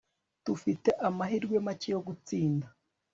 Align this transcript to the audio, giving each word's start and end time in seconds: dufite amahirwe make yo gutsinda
dufite 0.45 0.89
amahirwe 1.07 1.57
make 1.65 1.87
yo 1.93 1.99
gutsinda 2.07 2.67